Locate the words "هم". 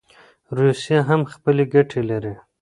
1.09-1.21